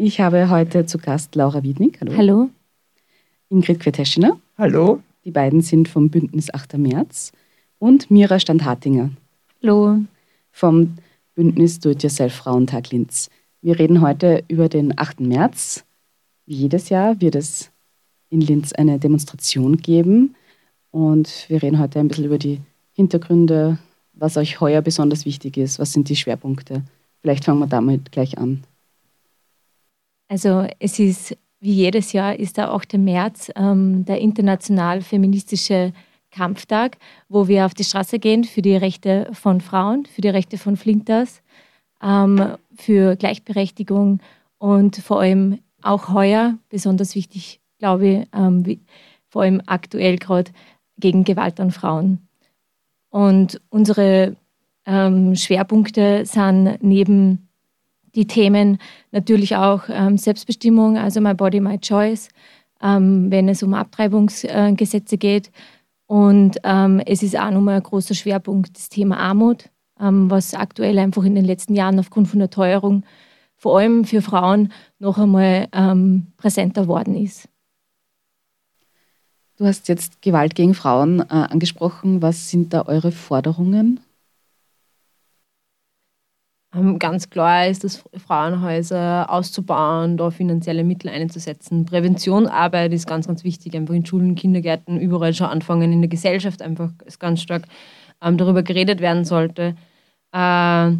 [0.00, 1.98] Ich habe heute zu Gast Laura Wiednig.
[2.00, 2.16] Hallo.
[2.16, 2.50] Hallo.
[3.48, 4.38] Ingrid Queteschiner.
[4.56, 5.02] Hallo.
[5.24, 6.78] Die beiden sind vom Bündnis 8.
[6.78, 7.32] März.
[7.80, 9.10] Und Mira Standhartinger.
[9.60, 9.98] Hallo.
[10.52, 10.94] Vom
[11.34, 13.28] Bündnis Do-it-yourself Frauentag Linz.
[13.60, 15.18] Wir reden heute über den 8.
[15.18, 15.84] März.
[16.46, 17.72] Wie jedes Jahr wird es
[18.30, 20.36] in Linz eine Demonstration geben.
[20.92, 22.60] Und wir reden heute ein bisschen über die
[22.92, 23.78] Hintergründe,
[24.12, 25.80] was euch heuer besonders wichtig ist.
[25.80, 26.84] Was sind die Schwerpunkte?
[27.20, 28.62] Vielleicht fangen wir damit gleich an.
[30.28, 32.94] Also es ist wie jedes Jahr ist der 8.
[32.94, 35.92] März ähm, der international feministische
[36.30, 40.58] Kampftag, wo wir auf die Straße gehen für die Rechte von Frauen, für die Rechte
[40.58, 41.42] von Flinters,
[42.02, 44.20] ähm, für Gleichberechtigung
[44.58, 48.80] und vor allem auch heuer, besonders wichtig, glaube ich, ähm, wie,
[49.28, 50.52] vor allem aktuell gerade
[50.98, 52.28] gegen Gewalt an Frauen.
[53.10, 54.36] Und unsere
[54.86, 57.47] ähm, Schwerpunkte sind neben
[58.14, 58.78] die Themen
[59.12, 62.28] natürlich auch ähm, Selbstbestimmung, also My Body, My Choice,
[62.82, 65.50] ähm, wenn es um Abtreibungsgesetze äh, geht.
[66.06, 70.98] Und ähm, es ist auch nochmal ein großer Schwerpunkt das Thema Armut, ähm, was aktuell
[70.98, 73.04] einfach in den letzten Jahren aufgrund von der Teuerung
[73.58, 77.48] vor allem für Frauen noch einmal ähm, präsenter worden ist.
[79.56, 82.22] Du hast jetzt Gewalt gegen Frauen äh, angesprochen.
[82.22, 83.98] Was sind da eure Forderungen?
[86.70, 91.86] Ganz klar ist es, Frauenhäuser auszubauen, da finanzielle Mittel einzusetzen.
[91.86, 96.60] Präventionsarbeit ist ganz, ganz wichtig, einfach in Schulen, Kindergärten, überall schon anfangen, in der Gesellschaft
[96.60, 97.64] einfach ist ganz stark
[98.20, 99.76] ähm, darüber geredet werden sollte.
[100.32, 100.92] Äh,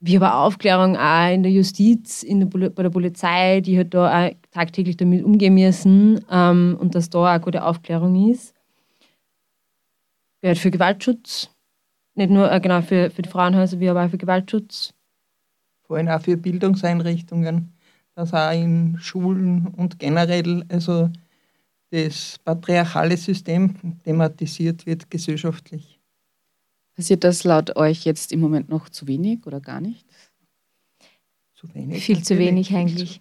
[0.00, 4.28] wie aber Aufklärung auch in der Justiz, in der, bei der Polizei, die halt da
[4.28, 8.54] auch tagtäglich damit umgehen müssen ähm, und dass da auch gute Aufklärung ist.
[10.40, 11.50] Gehört für Gewaltschutz,
[12.16, 14.94] nicht nur äh, genau für, für die Frauenhäuser, wie aber auch für Gewaltschutz.
[15.86, 17.72] Vor allem auch für Bildungseinrichtungen,
[18.14, 21.10] dass auch in Schulen und generell also
[21.90, 26.00] das patriarchale System thematisiert wird gesellschaftlich.
[26.94, 30.06] Passiert das laut euch jetzt im Moment noch zu wenig oder gar nicht?
[31.54, 32.02] Zu wenig.
[32.02, 33.20] Viel zu wenig eigentlich.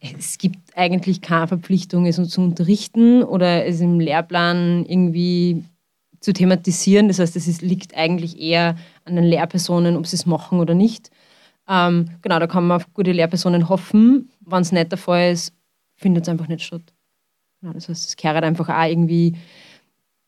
[0.00, 5.64] Es gibt eigentlich keine Verpflichtung, es zu unterrichten oder es im Lehrplan irgendwie
[6.20, 7.08] zu thematisieren.
[7.08, 11.10] Das heißt, es liegt eigentlich eher an den Lehrpersonen, ob sie es machen oder nicht.
[11.68, 14.30] Ähm, genau, da kann man auf gute Lehrpersonen hoffen.
[14.40, 15.52] Wenn es nicht der Fall ist,
[15.94, 16.92] findet es einfach nicht statt.
[17.60, 19.36] Genau, das heißt, es kehrt einfach auch irgendwie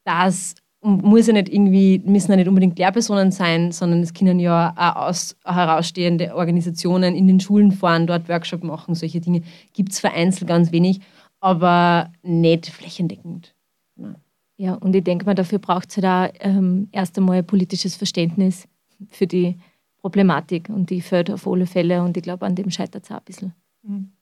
[0.08, 4.72] das muss ja nicht irgendwie, müssen ja nicht unbedingt Lehrpersonen sein, sondern es können ja
[4.76, 9.42] auch aus, herausstehende Organisationen in den Schulen fahren, dort Workshop machen, solche Dinge.
[9.74, 11.00] Gibt es vereinzelt ganz wenig,
[11.40, 13.54] aber nicht flächendeckend.
[13.96, 14.14] Genau.
[14.60, 18.66] Ja, und ich denke mal, dafür braucht es halt auch ähm, erst einmal politisches Verständnis
[19.08, 19.56] für die
[19.98, 23.18] Problematik und die fällt auf alle Fälle und ich glaube, an dem scheitert es auch
[23.18, 23.54] ein bisschen.
[23.82, 24.12] Mhm.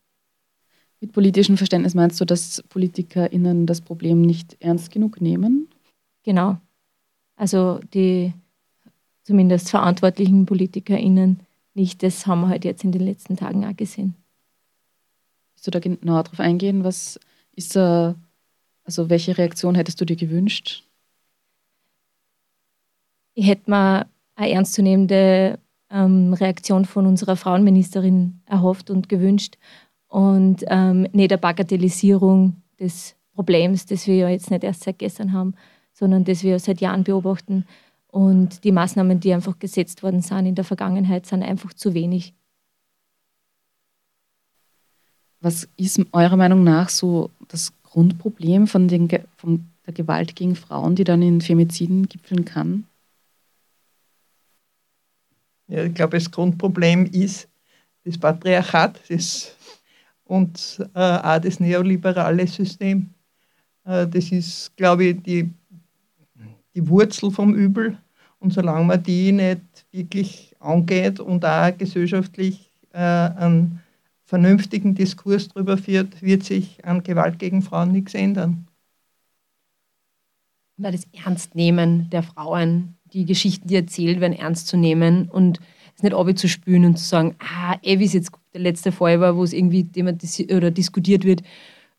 [1.01, 5.69] Mit politischem Verständnis meinst du, dass PolitikerInnen das Problem nicht ernst genug nehmen?
[6.23, 6.59] Genau.
[7.37, 8.33] Also die
[9.25, 11.41] zumindest verantwortlichen PolitikerInnen
[11.75, 12.03] nicht.
[12.03, 14.15] Das haben wir halt jetzt in den letzten Tagen auch gesehen.
[15.55, 16.85] Willst du da genauer drauf eingehen?
[16.85, 17.19] Was
[17.53, 18.15] ist da
[18.87, 20.85] also welche Reaktion hättest du dir gewünscht?
[23.35, 25.59] Ich hätte mir eine ernstzunehmende
[25.91, 29.59] ähm, Reaktion von unserer Frauenministerin erhofft und gewünscht
[30.09, 35.33] und ähm, nicht eine Bagatellisierung des Problems, das wir ja jetzt nicht erst seit gestern
[35.33, 35.55] haben,
[35.93, 37.67] sondern das wir seit Jahren beobachten.
[38.07, 42.35] Und die Maßnahmen, die einfach gesetzt worden sind in der Vergangenheit, sind einfach zu wenig.
[45.41, 49.09] Was ist eurer Meinung nach so das Grundproblem von, den,
[49.39, 52.85] von der Gewalt gegen Frauen, die dann in Femiziden gipfeln kann?
[55.67, 57.49] Ja, ich glaube, das Grundproblem ist
[58.05, 59.57] das Patriarchat das,
[60.25, 63.15] und äh, auch das neoliberale System.
[63.87, 65.51] Äh, das ist, glaube ich, die,
[66.75, 67.97] die Wurzel vom Übel.
[68.41, 73.81] Und solange man die nicht wirklich angeht und auch gesellschaftlich äh, einen
[74.27, 78.67] vernünftigen Diskurs darüber führt, wird sich an Gewalt gegen Frauen nichts ändern.
[80.77, 85.61] Weil das Ernstnehmen der Frauen, die Geschichten, die erzählt werden, ernst zu nehmen und
[85.95, 89.37] es nicht abzuspülen und zu sagen, ah, eh, wie es jetzt der letzte Fall war,
[89.37, 91.43] wo es irgendwie thematisiert oder diskutiert wird,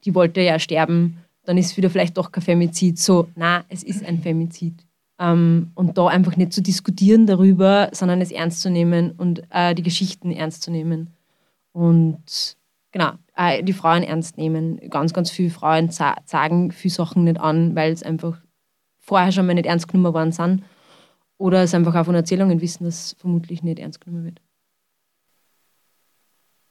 [0.03, 2.99] die wollte ja sterben, dann ist wieder vielleicht doch kein Femizid.
[2.99, 4.85] So, na, es ist ein Femizid.
[5.17, 9.73] Ähm, und da einfach nicht zu diskutieren darüber, sondern es ernst zu nehmen und äh,
[9.73, 11.16] die Geschichten ernst zu nehmen.
[11.77, 12.57] Und
[12.91, 13.11] genau,
[13.61, 14.79] die Frauen ernst nehmen.
[14.89, 18.41] Ganz, ganz viele Frauen sagen viele Sachen nicht an, weil es einfach
[18.97, 20.63] vorher schon mal nicht ernst genommen worden sind.
[21.37, 24.41] Oder es einfach auch von Erzählungen wissen, dass es vermutlich nicht ernst genommen wird.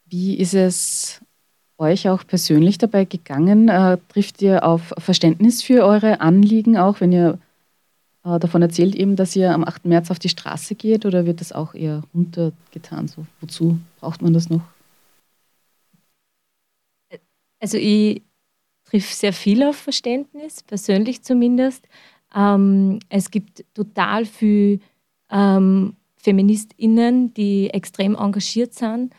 [0.06, 1.20] Wie ist es
[1.78, 3.68] euch auch persönlich dabei gegangen?
[3.68, 7.38] Äh, trifft ihr auf Verständnis für eure Anliegen auch, wenn ihr
[8.24, 9.84] äh, davon erzählt eben, dass ihr am 8.
[9.84, 13.06] März auf die Straße geht oder wird das auch eher runtergetan?
[13.06, 14.62] So, wozu braucht man das noch?
[17.60, 18.22] Also ich
[18.84, 21.86] triff sehr viel auf Verständnis, persönlich zumindest.
[22.34, 24.80] Ähm, es gibt total viele
[25.30, 29.14] ähm, FeministInnen, die extrem engagiert sind.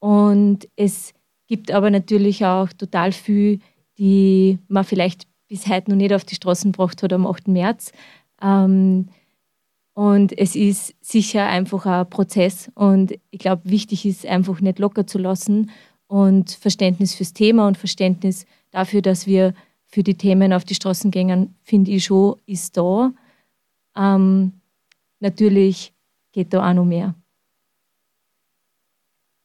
[0.00, 1.12] Und es
[1.46, 3.60] gibt aber natürlich auch total viel,
[3.98, 7.48] die man vielleicht bis heute noch nicht auf die Straßen gebracht hat am 8.
[7.48, 7.92] März.
[8.42, 9.08] Ähm,
[9.94, 12.70] und es ist sicher einfach ein Prozess.
[12.74, 15.70] Und ich glaube, wichtig ist einfach nicht locker zu lassen
[16.08, 19.54] und Verständnis fürs Thema und Verständnis dafür, dass wir
[19.86, 23.12] für die Themen auf die Straßen gehen, finde ich schon, ist da.
[23.96, 24.52] Ähm,
[25.20, 25.94] natürlich
[26.32, 27.14] geht da auch noch mehr.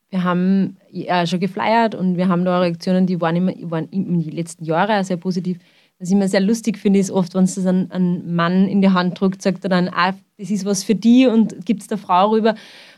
[0.10, 4.22] Wir haben ja schon geflyert und wir haben da Reaktionen, die waren, immer, waren in
[4.22, 5.58] den letzten Jahren sehr positiv.
[5.98, 8.90] Was ich immer sehr lustig finde, ist oft, wenn es ein, ein Mann in die
[8.90, 11.98] Hand drückt, sagt er dann, ah, das ist was für die und gibt es der
[11.98, 12.56] Frau rüber,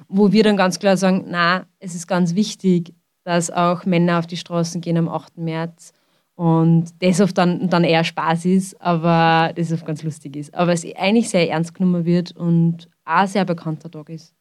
[0.08, 2.94] wo wir dann ganz klar sagen, na, es ist ganz wichtig,
[3.25, 5.38] dass auch Männer auf die Straßen gehen am 8.
[5.38, 5.94] März
[6.36, 10.54] und das oft dann, dann eher Spaß ist, aber das oft ganz lustig ist.
[10.54, 14.33] Aber es eigentlich sehr ernst genommen wird und auch sehr bekannter Tag ist.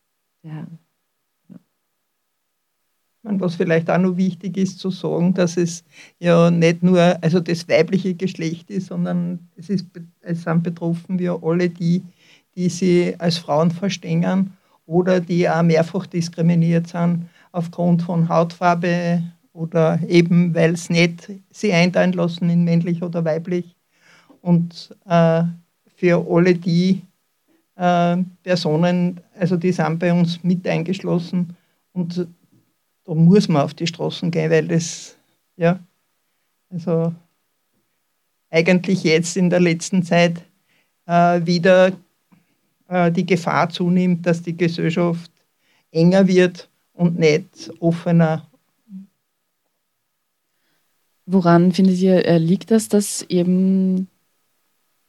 [0.42, 0.66] Ja.
[3.22, 5.82] Was vielleicht auch noch wichtig ist zu sagen, dass es
[6.18, 9.86] ja nicht nur also das weibliche Geschlecht ist, sondern es, ist,
[10.20, 12.02] es sind betroffen wir alle die,
[12.54, 14.52] die sie als Frauen verstehen
[14.84, 19.22] oder die auch mehrfach diskriminiert sind aufgrund von Hautfarbe
[19.52, 23.76] oder eben, weil es nicht sie einteilen lassen in männlich oder weiblich.
[24.42, 25.44] Und äh,
[25.94, 27.02] für alle die
[27.76, 31.56] äh, Personen, also die sind bei uns mit eingeschlossen
[31.92, 32.26] und
[33.04, 35.16] da muss man auf die Straßen gehen, weil das,
[35.56, 35.78] ja,
[36.70, 37.14] also
[38.50, 40.42] eigentlich jetzt in der letzten Zeit
[41.06, 41.92] äh, wieder
[42.88, 45.30] äh, die Gefahr zunimmt, dass die Gesellschaft
[45.92, 48.46] enger wird und nicht offener.
[51.26, 54.08] Woran findet ihr, äh, liegt das, dass eben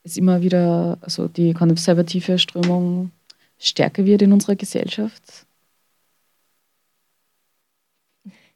[0.03, 3.11] es immer wieder, also die konservative Strömung
[3.57, 5.45] stärker wird in unserer Gesellschaft?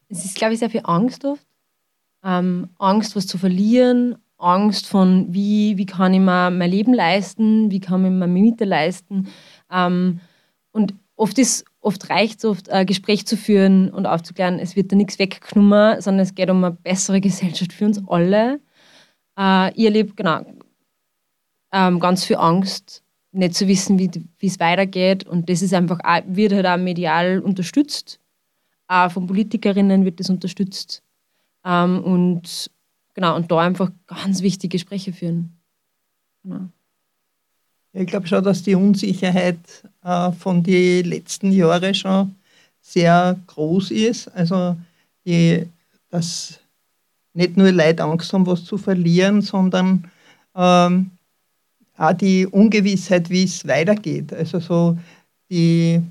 [0.09, 1.45] Es ist, glaube ich, sehr viel Angst oft.
[2.23, 7.71] Ähm, Angst, was zu verlieren, Angst von, wie, wie kann ich mir mein Leben leisten,
[7.71, 9.27] wie kann ich mir Miete leisten.
[9.71, 10.21] Ähm,
[10.71, 14.91] und oft ist oft reicht es oft, ein Gespräch zu führen und aufzuklären, es wird
[14.91, 18.59] da nichts weggenommen, sondern es geht um eine bessere Gesellschaft für uns alle.
[19.37, 20.41] Äh, ich erlebe genau
[21.71, 24.09] ähm, ganz viel Angst, nicht zu wissen, wie
[24.41, 25.25] es weitergeht.
[25.25, 28.19] Und das ist einfach, auch, wird halt auch medial unterstützt.
[28.87, 31.03] Auch von Politikerinnen wird das unterstützt.
[31.63, 32.71] Ähm, und
[33.13, 35.59] genau, und da einfach ganz wichtige Gespräche führen.
[36.43, 36.69] Genau.
[37.93, 39.57] Ich glaube schon, dass die Unsicherheit
[40.03, 42.35] äh, von den letzten Jahren schon
[42.81, 44.27] sehr groß ist.
[44.29, 44.75] Also,
[45.25, 45.65] die,
[46.09, 46.59] dass
[47.33, 50.05] nicht nur Leute Angst haben, was zu verlieren, sondern
[50.55, 51.11] ähm,
[51.97, 54.33] auch die Ungewissheit, wie es weitergeht.
[54.33, 54.97] Also so
[55.49, 56.01] die,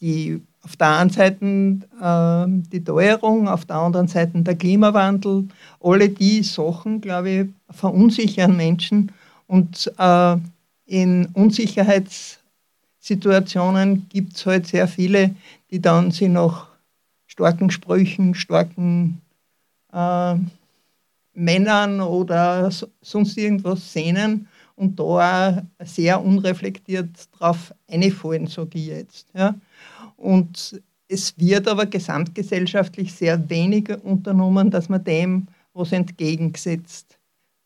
[0.00, 5.48] die auf der einen Seite äh, die Teuerung, auf der anderen Seite der Klimawandel,
[5.80, 9.12] alle die Sachen, glaube ich, verunsichern Menschen
[9.46, 10.36] und äh,
[10.86, 15.36] in Unsicherheitssituationen gibt es halt sehr viele,
[15.70, 16.68] die dann sie nach
[17.26, 19.20] starken Sprüchen, starken
[19.92, 20.34] äh,
[21.34, 29.28] Männern oder sonst irgendwas sehnen und da auch sehr unreflektiert drauf einfallen, sage ich jetzt.
[29.34, 29.54] Ja.
[30.16, 37.18] Und es wird aber gesamtgesellschaftlich sehr wenig unternommen, dass man dem was entgegengesetzt.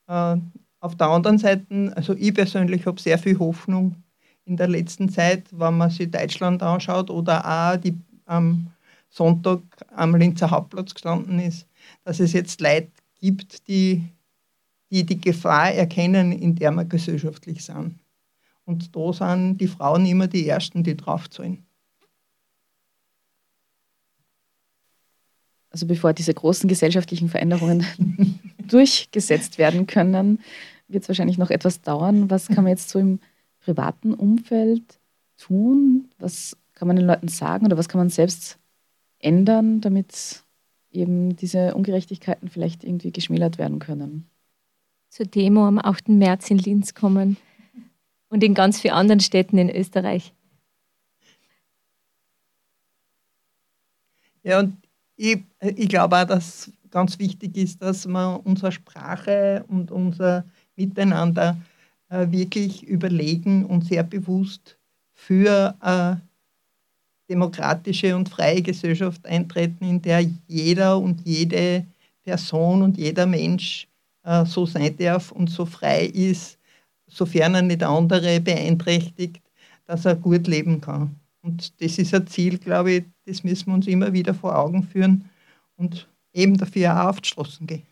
[0.06, 0.36] Äh,
[0.80, 3.96] auf der anderen Seite, also ich persönlich habe sehr viel Hoffnung
[4.44, 8.68] in der letzten Zeit, wenn man sich Deutschland anschaut oder auch die am
[9.10, 9.60] Sonntag
[9.94, 11.66] am Linzer Hauptplatz gestanden ist,
[12.04, 14.04] dass es jetzt Leute gibt, die
[14.90, 17.98] die, die Gefahr erkennen, in der wir gesellschaftlich sind.
[18.64, 21.64] Und da sind die Frauen immer die Ersten, die draufzahlen.
[25.70, 27.84] Also bevor diese großen gesellschaftlichen Veränderungen
[28.68, 30.40] durchgesetzt werden können,
[30.88, 32.30] wird es wahrscheinlich noch etwas dauern.
[32.30, 33.20] Was kann man jetzt so im
[33.60, 34.98] privaten Umfeld
[35.36, 36.08] tun?
[36.18, 38.58] Was kann man den Leuten sagen oder was kann man selbst
[39.18, 40.42] ändern, damit
[40.90, 44.28] eben diese Ungerechtigkeiten vielleicht irgendwie geschmälert werden können?
[45.10, 46.08] Zur Demo am 8.
[46.10, 47.36] März in Linz kommen
[48.28, 50.32] und in ganz vielen anderen Städten in Österreich.
[54.42, 54.76] Ja, und
[55.16, 60.44] ich, ich glaube auch, dass ganz wichtig ist, dass man unsere Sprache und unser
[60.76, 61.56] Miteinander
[62.08, 64.78] äh, wirklich überlegen und sehr bewusst
[65.14, 66.20] für eine
[67.28, 71.84] demokratische und freie Gesellschaft eintreten, in der jeder und jede
[72.24, 73.86] Person und jeder Mensch
[74.24, 76.58] äh, so sein darf und so frei ist,
[77.06, 79.40] sofern er nicht andere beeinträchtigt,
[79.86, 81.14] dass er gut leben kann.
[81.42, 84.82] Und das ist ein Ziel, glaube ich, das müssen wir uns immer wieder vor Augen
[84.82, 85.24] führen
[85.76, 87.82] und eben dafür auch auf die Straßen gehen.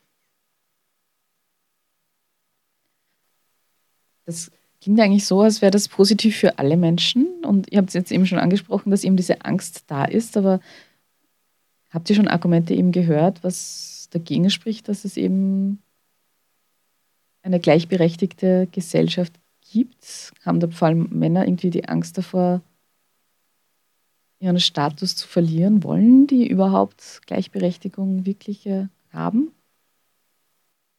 [4.24, 4.50] Das
[4.80, 7.44] klingt eigentlich so, als wäre das positiv für alle Menschen.
[7.44, 10.36] Und ihr habt es jetzt eben schon angesprochen, dass eben diese Angst da ist.
[10.36, 10.60] Aber
[11.90, 15.82] habt ihr schon Argumente eben gehört, was dagegen spricht, dass es eben
[17.42, 19.32] eine gleichberechtigte Gesellschaft
[19.72, 20.32] gibt?
[20.44, 22.62] Haben da vor allem Männer irgendwie die Angst davor,
[24.38, 25.82] ihren Status zu verlieren?
[25.82, 29.52] Wollen die überhaupt Gleichberechtigung wirklich äh, haben?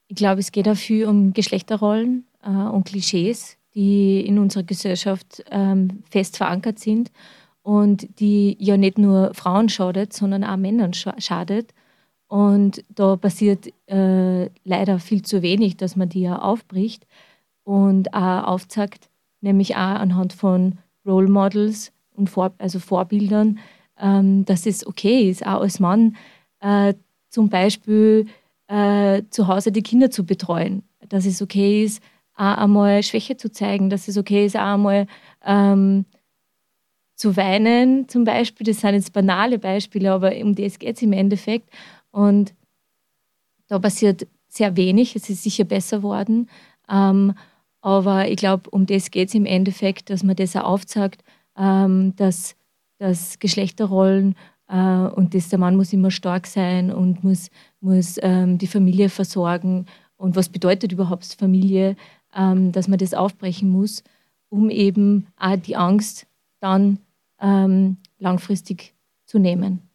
[0.08, 6.04] Ich glaube, es geht dafür um Geschlechterrollen äh, und Klischees, die in unserer Gesellschaft ähm,
[6.10, 7.12] fest verankert sind
[7.62, 11.74] und die ja nicht nur Frauen schadet, sondern auch Männern schadet.
[12.28, 17.06] Und da passiert äh, leider viel zu wenig, dass man die ja aufbricht
[17.64, 19.10] und auch aufzeigt,
[19.42, 23.60] nämlich auch anhand von Role Models und Vor also Vorbildern,
[24.00, 26.16] ähm, dass es okay ist, auch als Mann
[26.60, 26.94] äh,
[27.30, 28.26] zum Beispiel
[28.68, 32.02] äh, zu Hause die Kinder zu betreuen, dass es okay ist,
[32.36, 35.08] auch einmal Schwäche zu zeigen, dass es okay ist, auch einmal
[35.46, 36.06] ähm,
[37.16, 38.66] zu weinen zum Beispiel.
[38.66, 41.70] Das sind jetzt banale Beispiele, aber um das geht es im Endeffekt.
[42.12, 42.54] Und
[43.68, 45.16] da passiert sehr wenig.
[45.16, 46.50] Es ist sicher besser worden.
[46.90, 47.34] Ähm,
[47.82, 51.24] aber ich glaube, um das geht es im Endeffekt, dass man das auch aufzeigt,
[51.58, 52.56] ähm, dass,
[53.00, 54.36] dass Geschlechterrollen
[54.68, 57.50] äh, und dass der Mann muss immer stark sein und muss,
[57.80, 59.86] muss ähm, die Familie versorgen.
[60.16, 61.96] Und was bedeutet überhaupt Familie,
[62.36, 64.04] ähm, dass man das aufbrechen muss,
[64.50, 66.28] um eben auch die Angst
[66.60, 67.00] dann
[67.40, 68.94] ähm, langfristig
[69.26, 69.88] zu nehmen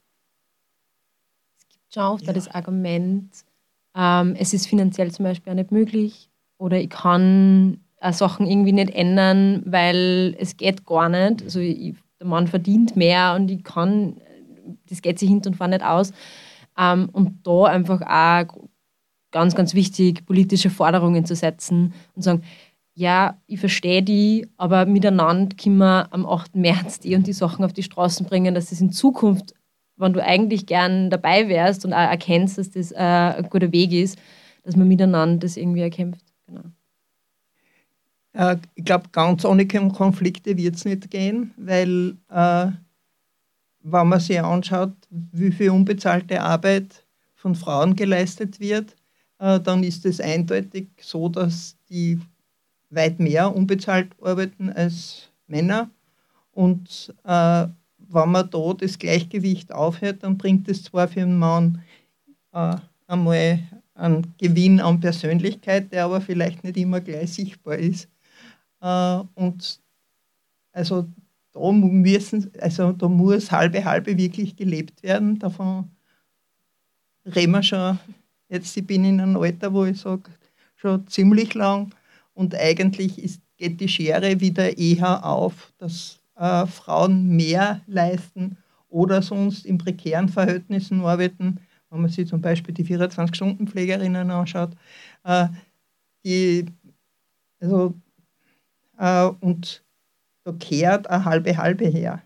[1.92, 2.32] schon oft ja.
[2.32, 3.30] das Argument,
[3.94, 8.72] ähm, es ist finanziell zum Beispiel auch nicht möglich oder ich kann äh, Sachen irgendwie
[8.72, 11.42] nicht ändern, weil es geht gar nicht.
[11.42, 14.16] Also ich, der Mann verdient mehr und ich kann,
[14.88, 16.12] das geht sich hinten und vorne nicht aus.
[16.78, 18.68] Ähm, und da einfach auch
[19.30, 22.42] ganz, ganz wichtig, politische Forderungen zu setzen und sagen,
[22.94, 26.56] ja, ich verstehe die, aber miteinander können wir am 8.
[26.56, 29.54] März die und die Sachen auf die Straßen bringen, dass es in Zukunft
[29.96, 33.92] wenn du eigentlich gern dabei wärst und auch erkennst, dass das äh, ein guter Weg
[33.92, 34.18] ist,
[34.64, 36.24] dass man miteinander das irgendwie erkämpft.
[36.46, 36.62] Genau.
[38.32, 42.72] Äh, ich glaube, ganz ohne Konflikte wird es nicht gehen, weil äh,
[43.84, 48.96] wenn man sich anschaut, wie viel unbezahlte Arbeit von Frauen geleistet wird,
[49.38, 52.20] äh, dann ist es eindeutig so, dass die
[52.90, 55.90] weit mehr unbezahlt arbeiten als Männer.
[56.52, 57.66] Und äh,
[57.98, 61.82] wenn man da das Gleichgewicht aufhört, dann bringt es zwar für einen Mann
[62.52, 63.58] äh, einmal
[63.94, 68.08] einen Gewinn an Persönlichkeit, der aber vielleicht nicht immer gleich sichtbar ist.
[68.82, 69.80] Äh, und
[70.72, 71.06] also
[71.52, 75.38] da müssen, also da muss halbe halbe wirklich gelebt werden.
[75.38, 75.90] Davon
[77.24, 77.98] reden wir schon.
[78.48, 80.30] Jetzt ich bin in einem Alter, wo ich sage,
[80.76, 81.94] schon ziemlich lang.
[82.34, 88.56] Und eigentlich ist, geht die Schere wieder eher auf, dass äh, Frauen mehr leisten
[88.88, 91.60] oder sonst in prekären Verhältnissen arbeiten,
[91.90, 94.70] wenn man sich zum Beispiel die 24-Stunden-Pflegerinnen anschaut,
[95.24, 95.48] äh,
[96.24, 96.66] die,
[97.60, 97.94] also,
[99.40, 99.84] und
[100.44, 102.22] da kehrt eine halbe halbe her.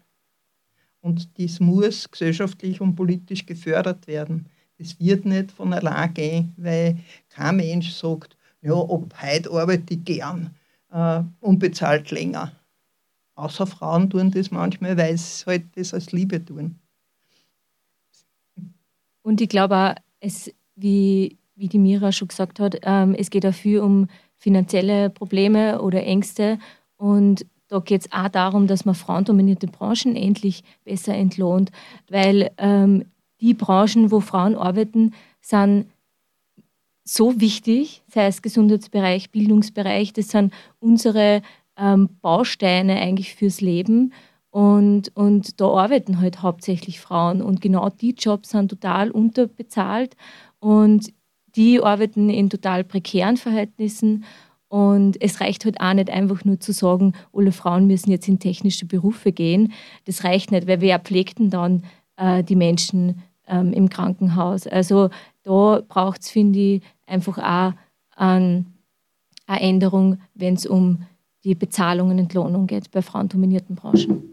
[1.00, 4.46] Und das muss gesellschaftlich und politisch gefördert werden.
[4.78, 10.04] Das wird nicht von allein gehen, weil kein Mensch sagt, ja, ob heute arbeite ich
[10.04, 10.54] gern,
[10.90, 12.52] äh, unbezahlt länger.
[13.36, 16.78] Außer Frauen tun das manchmal, weil sie halt das als Liebe tun.
[19.22, 23.44] Und ich glaube auch, es, wie, wie die Mira schon gesagt hat, ähm, es geht
[23.44, 26.58] dafür um finanzielle Probleme oder Ängste.
[26.96, 31.70] Und da geht es auch darum, dass man frauendominierte Branchen endlich besser entlohnt,
[32.08, 33.06] weil ähm,
[33.40, 35.86] die Branchen, wo Frauen arbeiten, sind
[37.04, 41.42] so wichtig, sei es Gesundheitsbereich, Bildungsbereich, das sind unsere
[41.76, 44.12] ähm, Bausteine eigentlich fürs Leben.
[44.50, 47.42] Und, und da arbeiten halt hauptsächlich Frauen.
[47.42, 50.16] Und genau die Jobs sind total unterbezahlt
[50.58, 51.12] und
[51.56, 54.24] die arbeiten in total prekären Verhältnissen.
[54.68, 58.38] Und es reicht halt auch nicht einfach nur zu sagen, alle Frauen müssen jetzt in
[58.38, 59.72] technische Berufe gehen.
[60.04, 61.84] Das reicht nicht, weil wer pflegt denn dann
[62.16, 64.66] äh, die Menschen ähm, im Krankenhaus.
[64.66, 65.10] Also
[65.44, 67.74] da braucht es, finde ich, einfach auch
[68.16, 68.64] eine
[69.46, 71.02] Änderung, wenn es um
[71.44, 74.32] die Bezahlung und Entlohnung geht bei frauendominierten Branchen.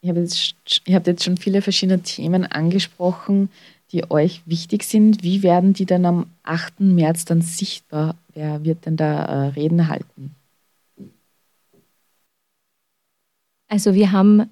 [0.00, 0.54] Ihr habt, jetzt,
[0.88, 3.48] habt jetzt schon viele verschiedene Themen angesprochen,
[3.92, 5.22] die euch wichtig sind.
[5.22, 6.80] Wie werden die dann am 8.
[6.80, 8.16] März dann sichtbar?
[8.32, 10.34] Wer wird denn da äh, Reden halten?
[13.68, 14.50] Also wir haben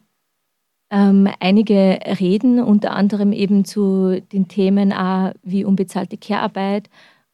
[0.91, 6.91] ähm, einige Reden, unter anderem eben zu den Themen auch wie unbezahlte Care-Arbeit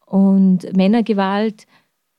[0.06, 1.66] und Männergewalt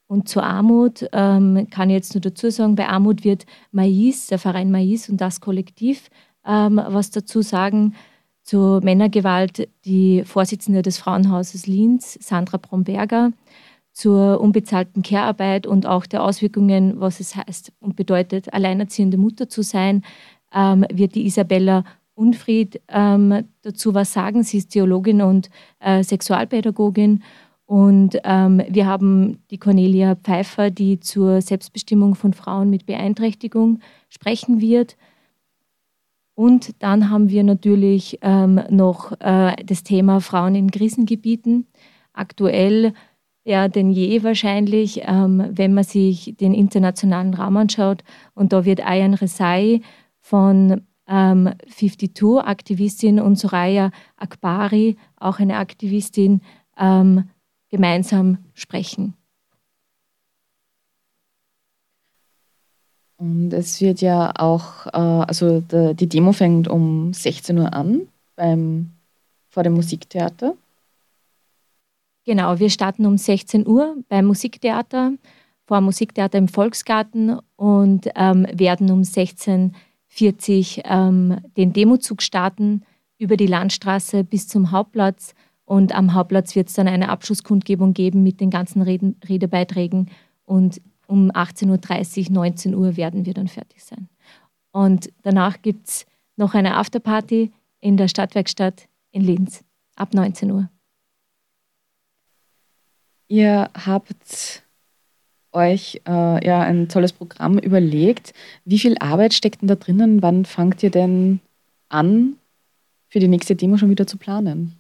[0.08, 4.40] und zur Armut ähm, kann ich jetzt nur dazu sagen, bei Armut wird Mais, der
[4.40, 6.10] Verein Mais und das Kollektiv
[6.46, 7.94] ähm, was dazu sagen.
[8.50, 13.32] Zur Männergewalt die Vorsitzende des Frauenhauses Linz, Sandra Bromberger.
[13.92, 19.62] Zur unbezahlten Care-Arbeit und auch der Auswirkungen, was es heißt und bedeutet, alleinerziehende Mutter zu
[19.62, 20.04] sein,
[20.52, 21.84] ähm, wird die Isabella
[22.16, 24.42] Unfried ähm, dazu was sagen.
[24.42, 27.22] Sie ist Theologin und äh, Sexualpädagogin
[27.68, 33.80] und ähm, wir haben die Cornelia Pfeiffer, die zur Selbstbestimmung von Frauen mit Beeinträchtigung
[34.10, 34.98] sprechen wird.
[36.40, 41.68] Und dann haben wir natürlich ähm, noch äh, das Thema Frauen in Krisengebieten.
[42.14, 42.94] Aktuell
[43.44, 48.06] ja denn je wahrscheinlich, ähm, wenn man sich den internationalen Raum anschaut.
[48.36, 49.82] Und da wird Ayan Resai
[50.22, 50.80] von
[51.10, 56.40] ähm, 52, Aktivistin, und Soraya Akbari, auch eine Aktivistin,
[56.78, 57.26] ähm,
[57.68, 59.19] gemeinsam sprechen.
[63.20, 68.92] Und es wird ja auch, äh, also die Demo fängt um 16 Uhr an beim,
[69.50, 70.56] vor dem Musiktheater.
[72.26, 75.12] Genau, wir starten um 16 Uhr beim Musiktheater,
[75.66, 82.84] vor dem Musiktheater im Volksgarten und ähm, werden um 16.40 Uhr ähm, den Demozug starten
[83.18, 85.34] über die Landstraße bis zum Hauptplatz
[85.70, 90.10] und am Hauptplatz wird es dann eine Abschlusskundgebung geben mit den ganzen Reden, Redebeiträgen.
[90.46, 94.08] Und um 18.30 Uhr, 19 Uhr werden wir dann fertig sein.
[94.72, 99.64] Und danach gibt es noch eine Afterparty in der Stadtwerkstatt in Linz
[99.96, 100.70] ab 19 Uhr.
[103.28, 104.64] Ihr habt
[105.52, 108.34] euch äh, ja ein tolles Programm überlegt.
[108.64, 110.22] Wie viel Arbeit steckt denn da drinnen?
[110.22, 111.40] Wann fangt ihr denn
[111.90, 112.38] an,
[113.08, 114.76] für die nächste Demo schon wieder zu planen?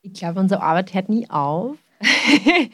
[0.00, 1.76] Ich glaube, unsere Arbeit hört nie auf.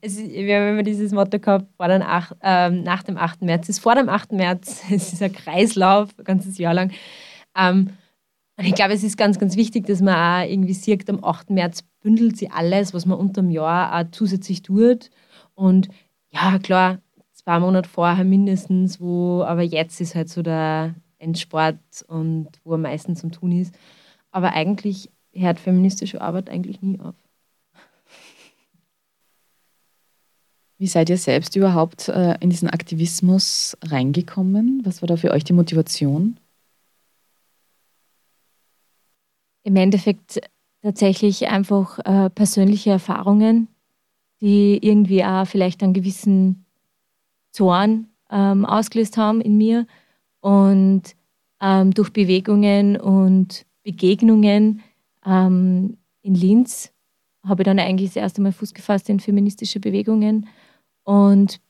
[0.00, 3.42] es, wir haben immer dieses Motto gehabt, vor den ach, ähm, nach dem 8.
[3.42, 3.64] März.
[3.64, 4.32] Es ist vor dem 8.
[4.32, 6.92] März, es ist ein Kreislauf, ein ganzes Jahr lang.
[7.56, 7.90] Ähm,
[8.56, 11.50] und ich glaube, es ist ganz, ganz wichtig, dass man auch irgendwie sieht, am 8.
[11.50, 15.10] März bündelt sie alles, was man unter dem Jahr auch zusätzlich tut.
[15.54, 15.88] Und
[16.28, 16.98] ja, klar,
[17.32, 22.82] zwei Monate vorher mindestens, wo, aber jetzt ist halt so der Endsport und wo am
[22.82, 23.74] meisten zum Tun ist.
[24.30, 27.14] Aber eigentlich hört feministische Arbeit eigentlich nie auf.
[30.80, 34.80] Wie seid ihr selbst überhaupt äh, in diesen Aktivismus reingekommen?
[34.82, 36.40] Was war da für euch die Motivation?
[39.62, 40.40] Im Endeffekt
[40.80, 43.68] tatsächlich einfach äh, persönliche Erfahrungen,
[44.40, 46.64] die irgendwie auch vielleicht einen gewissen
[47.52, 49.86] Zorn ähm, ausgelöst haben in mir.
[50.40, 51.14] Und
[51.60, 54.80] ähm, durch Bewegungen und Begegnungen
[55.26, 56.90] ähm, in Linz
[57.46, 60.48] habe ich dann eigentlich das erste Mal Fuß gefasst in feministische Bewegungen
[61.04, 61.60] und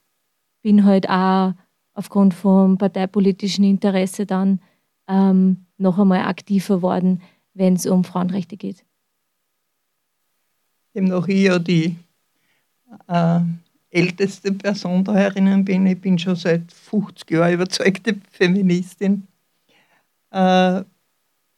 [0.61, 1.53] bin halt auch
[1.93, 4.61] aufgrund vom parteipolitischen Interesse dann
[5.07, 7.21] ähm, noch einmal aktiver worden,
[7.53, 8.85] wenn es um Frauenrechte geht.
[10.95, 11.97] Demnach ich ja die
[13.07, 13.39] äh,
[13.89, 15.85] älteste Person da herinnen bin.
[15.85, 19.27] Ich bin schon seit 50 Jahren überzeugte Feministin.
[20.31, 20.83] Äh,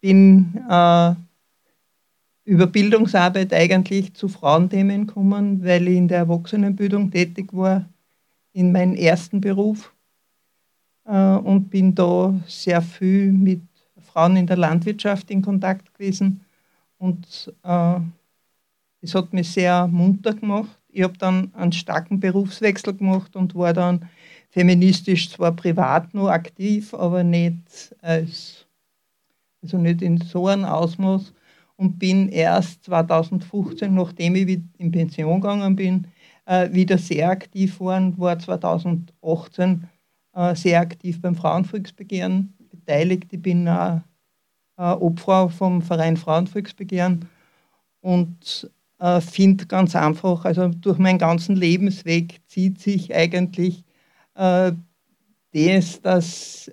[0.01, 1.15] bin äh,
[2.45, 7.89] über Bildungsarbeit eigentlich zu Frauenthemen kommen, weil ich in der Erwachsenenbildung tätig war,
[8.51, 9.93] in meinem ersten Beruf
[11.05, 13.61] äh, und bin da sehr viel mit
[14.01, 16.41] Frauen in der Landwirtschaft in Kontakt gewesen
[16.97, 17.99] und äh,
[19.13, 20.79] hat mich sehr munter gemacht.
[20.89, 24.07] Ich habe dann einen starken Berufswechsel gemacht und war dann
[24.49, 28.65] feministisch zwar privat noch aktiv, aber nicht als
[29.61, 31.33] also nicht in so einem Ausmaß
[31.75, 36.07] und bin erst 2015, nachdem ich in Pension gegangen bin,
[36.45, 39.87] äh, wieder sehr aktiv geworden, war 2018
[40.33, 43.31] äh, sehr aktiv beim Frauenvolksbegehren beteiligt.
[43.31, 44.01] Ich bin auch
[44.75, 47.29] Obfrau vom Verein Frauenvolksbegehren
[48.01, 53.83] und äh, finde ganz einfach, also durch meinen ganzen Lebensweg zieht sich eigentlich
[54.35, 56.71] das, dass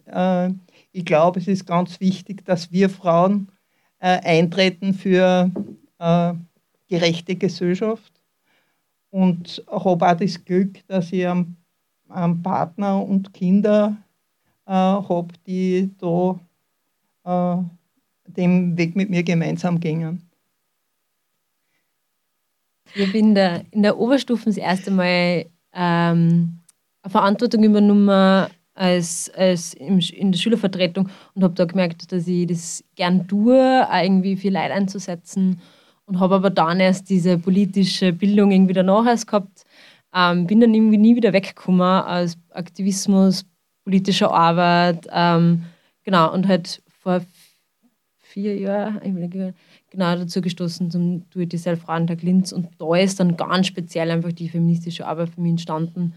[0.92, 3.52] ich glaube, es ist ganz wichtig, dass wir Frauen
[4.00, 5.50] äh, eintreten für
[5.98, 6.34] äh,
[6.88, 8.12] gerechte Gesellschaft.
[9.10, 11.56] Und habe auch das Glück, dass ich einen,
[12.08, 13.96] einen Partner und Kinder
[14.66, 16.38] äh, habe, die da
[17.24, 17.62] äh,
[18.26, 20.30] den Weg mit mir gemeinsam gingen.
[22.94, 26.60] Ich habe in der, in der Oberstufe das erste Mal ähm,
[27.02, 32.82] eine Verantwortung übernommen als, als in der Schülervertretung und habe da gemerkt, dass ich das
[32.96, 35.60] gern tue, irgendwie viel Leid einzusetzen
[36.06, 39.64] und habe aber dann erst diese politische Bildung irgendwie danach erst gehabt.
[40.14, 43.44] Ähm, bin dann irgendwie nie wieder weggekommen aus Aktivismus,
[43.84, 45.64] politischer Arbeit, ähm,
[46.02, 47.20] genau, und halt vor
[48.18, 49.44] vier Jahren,
[49.90, 55.06] genau dazu gestoßen zum Do-It-Yourself-Frauentag Linz und da ist dann ganz speziell einfach die feministische
[55.06, 56.14] Arbeit für mich entstanden.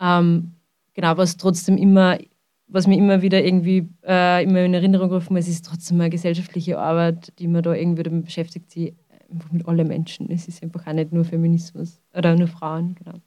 [0.00, 0.54] Ähm,
[0.94, 2.18] genau, was trotzdem immer,
[2.66, 6.78] was mir immer wieder irgendwie äh, immer in Erinnerung gerufen ist, ist trotzdem eine gesellschaftliche
[6.78, 8.96] Arbeit, die man da irgendwie damit beschäftigt, sie
[9.30, 10.30] einfach mit allen Menschen.
[10.30, 13.18] Es ist einfach auch nicht nur Feminismus oder nur Frauen, genau.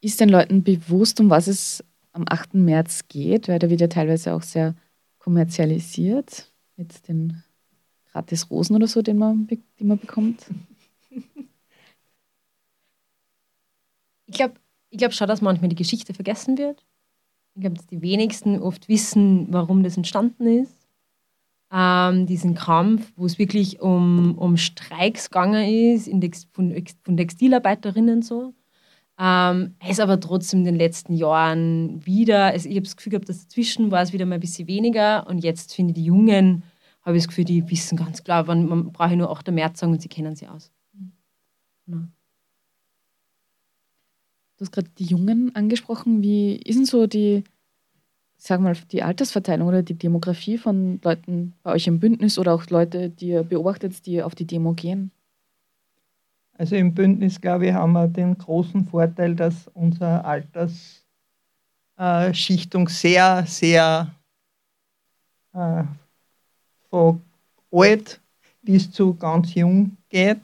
[0.00, 2.54] Ist den Leuten bewusst, um was es am 8.
[2.54, 3.48] März geht?
[3.48, 4.76] Weil da wird ja teilweise auch sehr
[5.18, 7.42] kommerzialisiert mit den
[8.12, 10.46] gratis Rosen oder so, den man, die man bekommt.
[14.28, 14.54] Ich glaube
[14.90, 16.84] ich glaub schon, dass manchmal die Geschichte vergessen wird.
[17.54, 20.74] Ich glaube, dass die wenigsten oft wissen, warum das entstanden ist.
[21.70, 27.16] Ähm, diesen Kampf, wo es wirklich um, um Streiks gegangen ist in Dex, von, von
[27.16, 28.54] Textilarbeiterinnen so.
[29.18, 33.10] Ähm, es ist aber trotzdem in den letzten Jahren wieder, also ich habe das Gefühl
[33.10, 36.04] gehabt, dass dazwischen war es wieder mal ein bisschen weniger und jetzt finde ich die
[36.04, 36.62] Jungen,
[37.02, 39.50] habe ich das Gefühl, die wissen ganz klar, wann man brauche nur 8.
[39.50, 40.70] März sagen und sie kennen sie aus.
[41.84, 42.04] Genau.
[44.58, 46.20] Du hast gerade die Jungen angesprochen.
[46.20, 47.44] Wie ist denn so die,
[48.36, 52.66] sag mal, die Altersverteilung oder die Demografie von Leuten bei euch im Bündnis oder auch
[52.68, 55.12] Leute, die ihr beobachtet, die auf die Demo gehen?
[56.54, 60.24] Also im Bündnis, glaube ich, haben wir den großen Vorteil, dass unsere
[61.96, 64.12] Altersschichtung sehr, sehr
[65.52, 65.84] äh,
[66.90, 67.22] von
[67.70, 68.20] alt
[68.62, 70.40] bis zu ganz jung geht.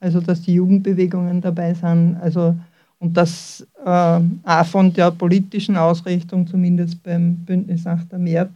[0.00, 2.16] Also dass die Jugendbewegungen dabei sind.
[2.16, 2.56] Also,
[3.02, 8.12] und dass äh, auch von der politischen Ausrichtung, zumindest beim Bündnis 8.
[8.12, 8.52] März,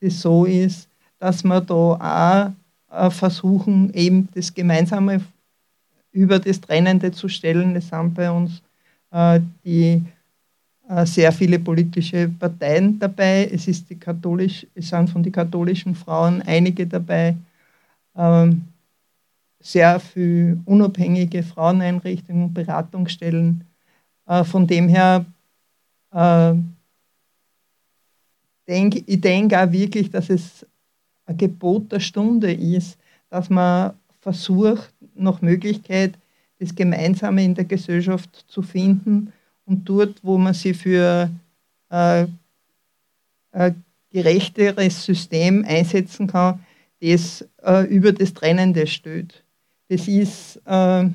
[0.00, 2.54] das so ist, dass wir da
[2.88, 5.20] auch äh, versuchen, eben das gemeinsame
[6.12, 7.74] über das Trennende zu stellen.
[7.74, 8.62] Es sind bei uns
[9.10, 10.04] äh, die
[10.88, 13.50] äh, sehr viele politische Parteien dabei.
[13.52, 17.34] Es, ist die katholisch, es sind von den katholischen Frauen einige dabei.
[18.16, 18.66] Ähm,
[19.58, 23.64] sehr viele unabhängige Fraueneinrichtungen, Beratungsstellen.
[24.30, 25.26] Äh, von dem her
[26.12, 26.54] äh,
[28.68, 30.64] denk, ich denke auch wirklich, dass es
[31.26, 32.96] ein Gebot der Stunde ist,
[33.28, 36.16] dass man versucht, nach Möglichkeit,
[36.60, 39.32] das Gemeinsame in der Gesellschaft zu finden
[39.64, 41.28] und dort, wo man sich für
[41.88, 42.26] äh,
[43.50, 46.64] ein gerechteres System einsetzen kann,
[47.00, 49.42] das äh, über das Trennende steht.
[49.88, 51.08] Das ist, äh,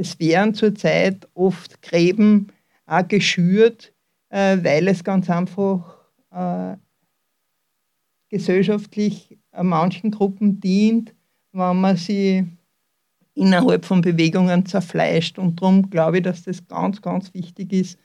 [0.00, 2.48] es werden zurzeit oft Gräben
[2.86, 3.92] auch geschürt,
[4.30, 5.98] äh, weil es ganz einfach
[6.30, 6.76] äh,
[8.30, 11.14] gesellschaftlich manchen Gruppen dient,
[11.52, 12.46] wenn man sie
[13.34, 15.38] innerhalb von Bewegungen zerfleischt.
[15.38, 17.98] Und darum glaube ich, dass das ganz, ganz wichtig ist,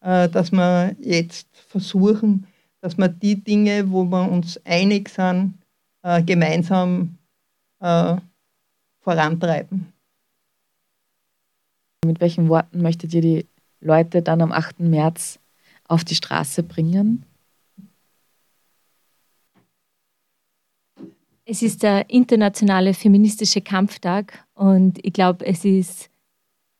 [0.00, 2.46] äh, dass wir jetzt versuchen,
[2.80, 5.58] dass wir die Dinge, wo wir uns einig sind,
[6.02, 7.18] äh, gemeinsam
[7.80, 8.16] äh,
[9.00, 9.91] vorantreiben.
[12.04, 13.46] Mit welchen Worten möchtet ihr die
[13.80, 14.80] Leute dann am 8.
[14.80, 15.38] März
[15.86, 17.24] auf die Straße bringen?
[21.44, 26.10] Es ist der internationale feministische Kampftag und ich glaube, es ist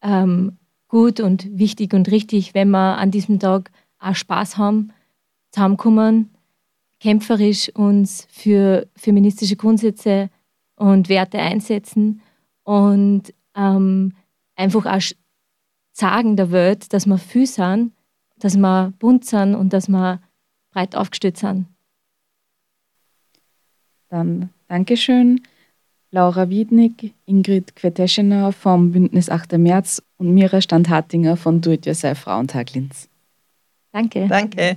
[0.03, 0.59] ähm,
[0.89, 4.93] gut und wichtig und richtig, wenn wir an diesem Tag auch Spaß haben,
[5.51, 6.31] zusammenkommen,
[7.01, 10.31] kämpferisch uns für feministische Grundsätze
[10.77, 12.23] und Werte einsetzen
[12.65, 14.15] und ähm,
[14.57, 15.03] einfach auch
[15.93, 17.93] sagen der Welt, dass wir viel sind,
[18.39, 20.21] dass wir bunt sind und dass wir
[20.71, 21.67] breit aufgestellt sind.
[24.09, 25.43] Dann Dankeschön.
[26.11, 29.53] Laura Wiednig, Ingrid Queteschener vom Bündnis 8.
[29.53, 33.09] März und Mira Standhartinger von Do-It-Yourself Frauentag Linz.
[33.93, 34.29] Danke.
[34.29, 34.77] Danke.